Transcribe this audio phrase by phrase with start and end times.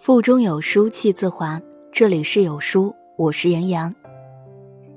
[0.00, 1.60] 腹中有书气自华。
[1.92, 3.94] 这里是有书，我是杨洋。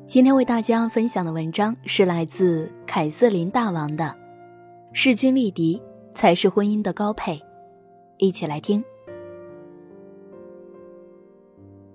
[0.08, 4.06] 今天为大家分享的文章是来自凯瑟琳大王的
[4.94, 5.82] 《势均力敌
[6.14, 7.36] 才是婚姻的高配》，
[8.18, 8.82] 一起来听。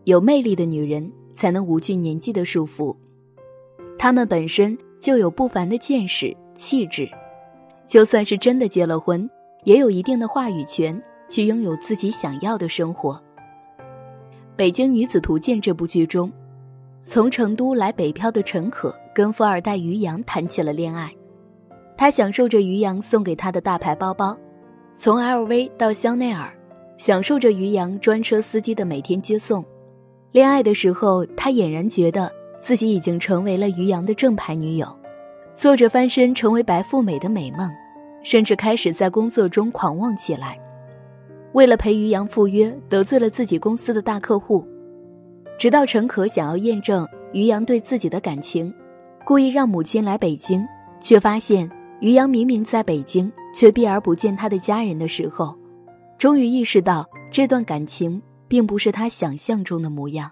[0.05, 2.95] 有魅力的女人才能无惧年纪的束缚，
[3.99, 7.09] 她们本身就有不凡的见识、气质，
[7.87, 9.27] 就算是真的结了婚，
[9.65, 11.03] 也有一定的话语权。
[11.29, 13.15] 去拥有自己想要的生活。
[14.57, 16.33] 《北京女子图鉴》这部剧中，
[17.03, 21.13] 从成都来北漂的陈可跟富二代于洋谈起了恋爱。
[21.97, 24.37] 他享受着于洋送给他的大牌包包，
[24.95, 26.53] 从 LV 到香奈儿，
[26.97, 29.65] 享受着于洋专车司机的每天接送。
[30.31, 34.87] 恋爱的时候，他俨然觉得自己已经成为了于洋的正牌女友，
[35.55, 37.71] 做着翻身成为白富美的美梦，
[38.23, 40.59] 甚至开始在工作中狂妄起来。
[41.53, 44.67] 为了陪于洋赴约，得罪了自己公司的大客户。
[45.59, 48.73] 直到陈可想要验证于洋对自己的感情，
[49.25, 50.65] 故意让母亲来北京，
[51.01, 51.69] 却发现
[52.01, 55.57] 于洋明明在北京，却避而不见他的家人的时候，
[56.17, 60.31] 终于意识到这段感情并不是他想象中的模样。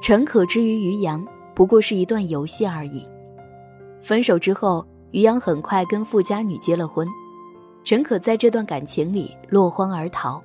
[0.00, 3.06] 陈可之于于洋不过是一段游戏而已。
[4.00, 7.06] 分手之后，于洋很快跟富家女结了婚。
[7.84, 10.42] 陈可在这段感情里落荒而逃。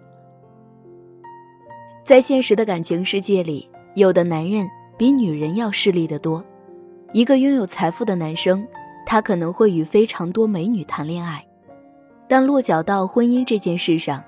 [2.04, 6.44] 在现实的感情世界里，有的男人比女人要势利得多。
[7.14, 8.66] 一个拥有财富的男生，
[9.06, 11.46] 他可能会与非常多美女谈恋爱，
[12.28, 14.24] 但落脚到婚姻这件事上，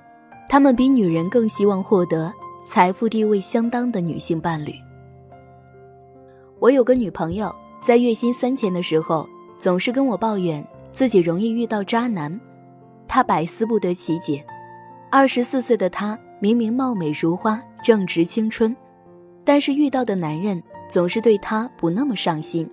[0.47, 2.31] 他们比女人更希望获得
[2.65, 4.73] 财富地位相当的女性伴侣。
[6.59, 12.39] 我有个女朋友，在月薪三千的时候，总是跟我抱怨自己容易遇到渣男。
[13.09, 14.45] 他百思不得其解，
[15.09, 18.73] 二十四岁的他明明貌美如花、正值青春，
[19.43, 22.69] 但是遇到的男人总是对他不那么上心。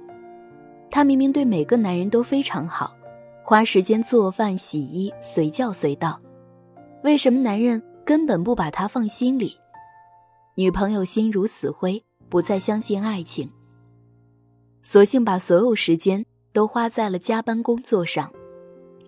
[0.91, 2.95] 他明明对每个男人都非常好，
[3.43, 6.21] 花时间做饭、洗衣，随叫随到，
[7.03, 9.57] 为什么男人根本不把他放心里？
[10.55, 13.51] 女朋友心如死灰，不再相信爱情，
[14.83, 18.31] 索性把所有时间都花在了加班工作上，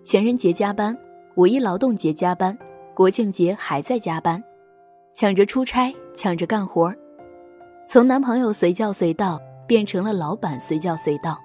[0.03, 0.97] 情人节加班。
[1.39, 2.57] 五一劳动节加班，
[2.93, 4.43] 国庆节还在加班，
[5.13, 6.93] 抢着出差，抢着干活
[7.87, 11.39] 从男朋友随叫随到变成了老板随叫随到。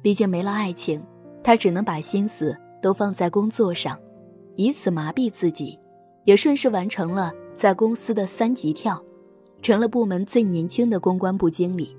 [0.00, 1.04] 毕竟没了爱情，
[1.42, 4.00] 他只能把心思都放在工作上，
[4.56, 5.78] 以此麻痹自己，
[6.24, 8.98] 也顺势完成了在公司的三级跳，
[9.60, 11.94] 成了部门最年轻的公关部经理。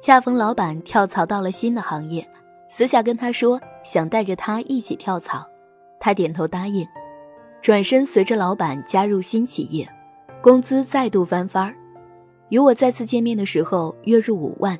[0.00, 2.24] 恰逢老板跳槽到了新的行业，
[2.70, 5.44] 私下跟他说想带着他一起跳槽。
[6.04, 6.86] 他点头答应，
[7.62, 9.88] 转身随着老板加入新企业，
[10.42, 11.74] 工资再度翻番儿。
[12.50, 14.78] 与我再次见面的时候，月入五万，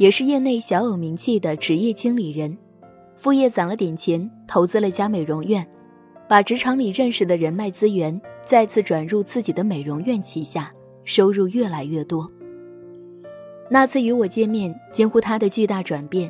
[0.00, 2.58] 也是业内小有名气的职业经理人。
[3.16, 5.64] 副业攒了点钱，投资了家美容院，
[6.28, 10.72] 把职场里认识的人脉资源再次转入自己的美容院旗下，
[11.04, 12.28] 收入越来越多。
[13.70, 16.28] 那次与我见面，惊呼他的巨大转变，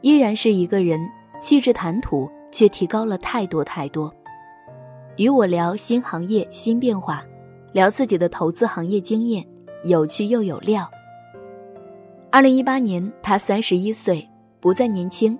[0.00, 0.98] 依然是一个人，
[1.38, 2.26] 气质谈吐。
[2.50, 4.12] 却提高了太多太多。
[5.16, 7.24] 与我聊新行业新变化，
[7.72, 9.46] 聊自己的投资行业经验，
[9.84, 10.88] 有趣又有料。
[12.30, 14.28] 二零一八年，他三十一岁，
[14.60, 15.38] 不再年轻，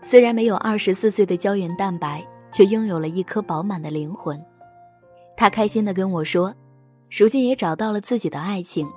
[0.00, 4.40] 虽然没有二十四岁的胶原蛋白，却拥有了一颗饱满的灵魂。
[5.36, 6.54] 他开心地跟我说，
[7.10, 8.88] 如今也找到了自己的爱情，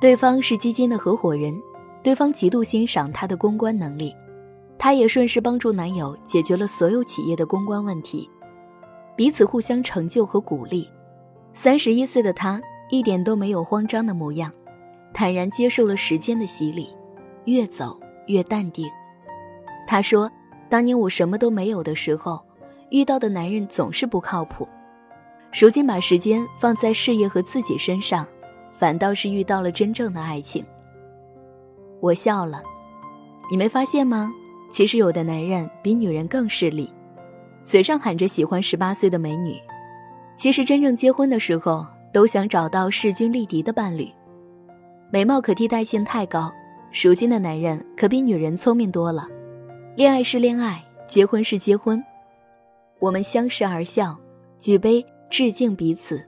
[0.00, 1.54] 对方是基金的合伙人，
[2.02, 4.14] 对方极度欣赏他的公关能力。
[4.78, 8.30] 她也顺势帮助男友解决了所有企业的公关问题，
[9.16, 10.88] 彼此互相成就和鼓励。
[11.54, 12.60] 三十一岁的她
[12.90, 14.52] 一点都没有慌张的模样，
[15.14, 16.88] 坦然接受了时间的洗礼，
[17.46, 18.86] 越走越淡定。
[19.86, 20.30] 她说
[20.68, 22.40] ：“当年我什么都没有的时候，
[22.90, 24.68] 遇到的男人总是不靠谱。
[25.58, 28.26] 如今把时间放在事业和自己身上，
[28.72, 30.62] 反倒是遇到了真正的爱情。”
[32.00, 32.62] 我笑了，
[33.50, 34.30] 你没发现吗？
[34.70, 36.92] 其实有的男人比女人更势利，
[37.64, 39.58] 嘴上喊着喜欢十八岁的美女，
[40.36, 44.10] 其实真正结婚的时候都想找到势均力敌的伴侣。
[45.10, 46.52] 美貌可替代性太高，
[47.02, 49.28] 如今的男人可比女人聪明多了。
[49.94, 52.02] 恋爱是恋爱，结婚是结婚，
[52.98, 54.18] 我们相视而笑，
[54.58, 56.22] 举杯致敬彼此。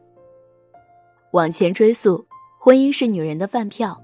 [1.32, 2.24] 往前追溯，
[2.58, 4.00] 婚姻是女人的饭票，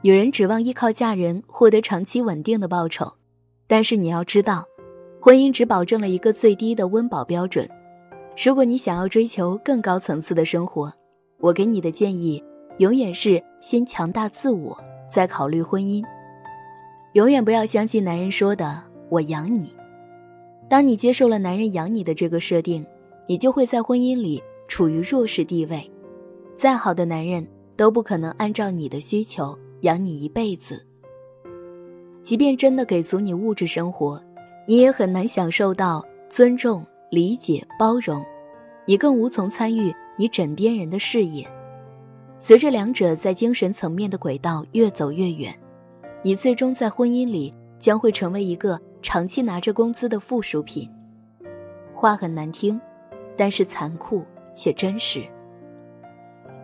[0.00, 3.12] 女人指望依靠嫁人获得长期稳定的报酬。
[3.66, 4.64] 但是你要知道，
[5.20, 7.68] 婚姻只保证了一个最低的温饱标准，
[8.44, 10.92] 如果你想要追求更高层次的生活，
[11.38, 12.42] 我给你的建议
[12.78, 14.78] 永远是先强大自我，
[15.10, 16.04] 再考虑婚姻。
[17.12, 19.72] 永远不要相信男人说的“我养你”。
[20.68, 22.84] 当你接受了男人养你的这个设定，
[23.28, 25.90] 你就会在婚姻里处于弱势地位。
[26.56, 27.46] 再好的男人
[27.76, 30.84] 都不可能按照你的需求养你一辈子。
[32.24, 34.20] 即便真的给足你物质生活，
[34.66, 38.24] 你也很难享受到尊重、理解、包容，
[38.86, 41.46] 你更无从参与你枕边人的事业。
[42.38, 45.54] 随着两者在精神层面的轨道越走越远，
[46.22, 50.90] 你最终在婚姻里将会成为一个长期拿着工资的附属品。
[51.94, 52.80] 话很难听，
[53.36, 54.24] 但是残酷
[54.54, 55.22] 且真实。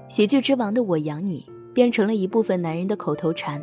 [0.08, 3.62] 喜剧之王的“我养你”变成了一部分男人的口头禅。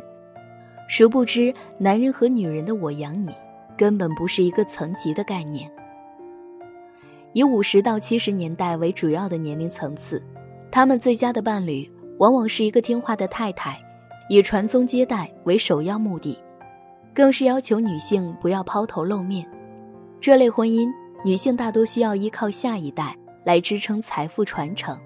[0.88, 3.28] 殊不知，男人和女人的“我养你”
[3.76, 5.70] 根本不是一个层级的概念。
[7.34, 10.20] 以五十到七十年代为主要的年龄层次，
[10.70, 11.88] 他们最佳的伴侣
[12.18, 13.78] 往往是一个听话的太太，
[14.30, 16.38] 以传宗接代为首要目的，
[17.14, 19.46] 更是要求女性不要抛头露面。
[20.18, 20.88] 这类婚姻，
[21.22, 23.14] 女性大多需要依靠下一代
[23.44, 24.98] 来支撑财富传承，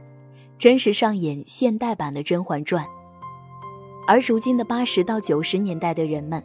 [0.56, 2.84] 真实上演现代版的《甄嬛传》。
[4.06, 6.42] 而如今的八十到九十年代的人们，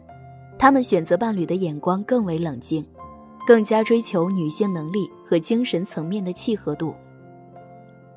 [0.58, 2.86] 他们选择伴侣的眼光更为冷静，
[3.46, 6.94] 更加追求女性能力和精神层面的契合度。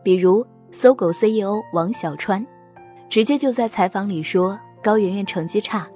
[0.04, 2.46] 比如，搜狗 CEO 王小川，
[3.10, 5.88] 直接就在采访里说：“高圆圆成绩差，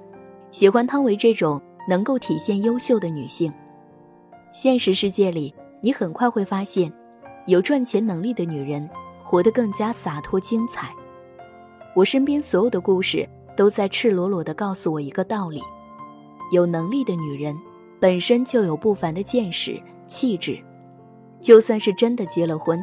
[0.50, 3.52] 喜欢汤唯这种能够体现优秀的女性。”
[4.52, 6.92] 现实世界里，你很快会发现，
[7.46, 8.88] 有赚钱能力的女人
[9.24, 10.90] 活得更加洒脱精彩。
[11.94, 13.26] 我身边所有的故事。
[13.56, 15.62] 都在赤裸裸地告诉我一个道理：
[16.52, 17.56] 有能力的女人
[17.98, 20.62] 本身就有不凡的见识、气质，
[21.40, 22.80] 就算是真的结了婚，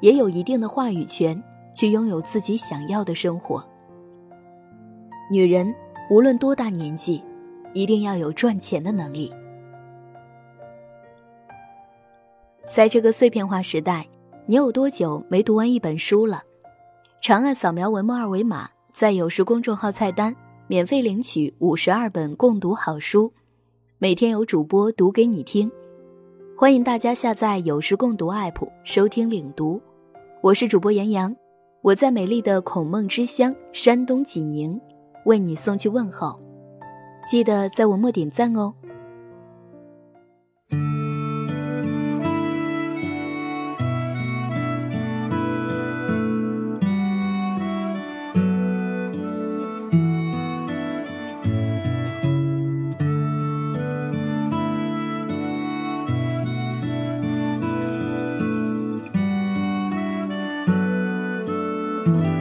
[0.00, 1.42] 也有一定的话语权，
[1.74, 3.62] 去拥有自己想要的生活。
[5.30, 5.74] 女人
[6.08, 7.22] 无论多大年纪，
[7.72, 9.32] 一定要有赚钱的能力。
[12.68, 14.06] 在这个碎片化时代，
[14.46, 16.42] 你有多久没读完一本书了？
[17.20, 18.70] 长按扫描文末二维码。
[18.92, 20.36] 在有书公众号菜单
[20.66, 23.32] 免费领取五十二本共读好书，
[23.96, 25.70] 每天有主播读给你听。
[26.54, 29.80] 欢迎大家下载有书共读 APP 收听领读。
[30.42, 31.34] 我是主播杨洋，
[31.80, 34.78] 我在美丽的孔孟之乡山东济宁
[35.24, 36.38] 为你送去问候。
[37.26, 38.74] 记得在文末点赞哦。
[62.04, 62.31] 照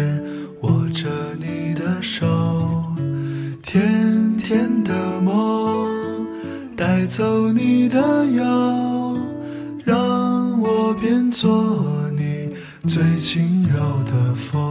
[0.00, 0.22] 边
[0.62, 2.26] 握着你的手，
[3.62, 6.26] 甜甜的梦
[6.74, 9.18] 带走你的忧，
[9.84, 11.76] 让我变做
[12.16, 12.50] 你
[12.86, 14.69] 最轻柔的风。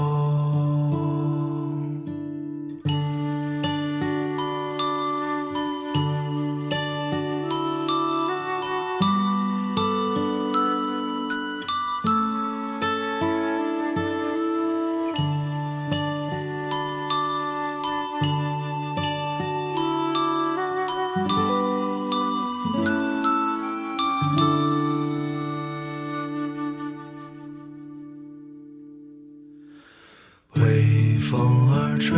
[31.30, 32.18] 风儿吹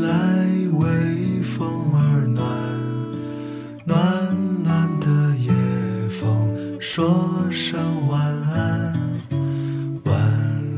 [0.00, 0.10] 来，
[0.72, 2.46] 微风儿暖，
[3.84, 3.94] 暖
[4.64, 5.52] 暖的夜
[6.08, 6.50] 风
[6.80, 7.78] 说声
[8.08, 8.94] 晚安，
[10.04, 10.16] 晚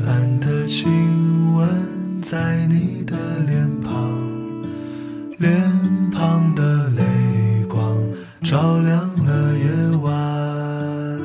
[0.05, 1.69] 安的亲吻
[2.21, 4.19] 在你的脸庞，
[5.39, 5.63] 脸
[6.11, 7.97] 庞的泪光
[8.43, 11.21] 照亮了夜晚，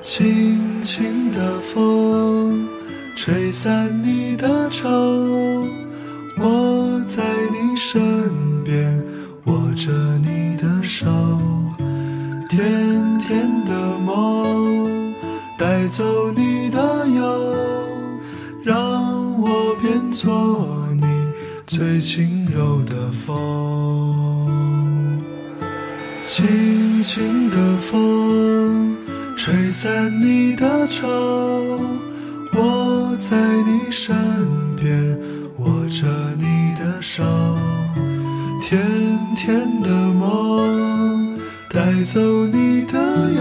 [0.00, 2.66] 轻轻的风。
[3.16, 3.99] 吹散
[13.40, 15.14] 甜的梦，
[15.56, 17.54] 带走你的忧，
[18.62, 21.06] 让我变作你
[21.66, 24.46] 最轻柔的风，
[26.20, 28.94] 轻轻的风，
[29.36, 31.08] 吹散你的愁，
[32.52, 34.14] 我在你身
[34.76, 35.18] 边。
[35.56, 36.06] 握着
[36.38, 37.22] 你的手，
[38.62, 38.80] 甜
[39.36, 42.69] 甜的梦，带走你
[43.12, 43.40] 自由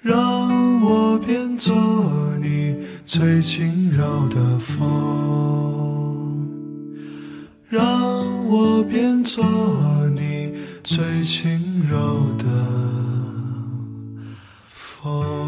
[0.00, 1.74] 让我变作
[2.40, 5.18] 你最轻柔的风。
[7.68, 9.44] 让我变作
[10.16, 12.44] 你最轻柔的
[14.70, 15.47] 风。